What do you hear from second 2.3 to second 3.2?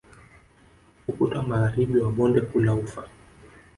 kuu la ufa